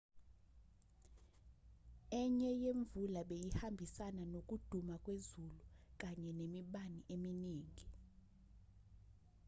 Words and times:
enye 2.21 2.51
yemvula 2.63 3.21
beyihambisana 3.29 4.23
nokuduma 4.33 4.95
kwezulu 5.03 5.59
kanye 6.01 6.31
nemibani 6.39 6.99
eminingi 7.13 7.85